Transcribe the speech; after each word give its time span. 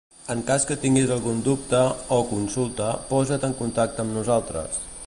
En 0.35 0.39
cas 0.45 0.63
que 0.69 0.77
tinguis 0.85 1.13
algun 1.15 1.43
dubte 1.49 1.83
o 2.17 2.19
consulta 2.33 2.89
posa't 3.13 3.47
en 3.51 3.57
contacte 3.65 4.07
amb 4.07 4.19
nosaltres. 4.21 4.85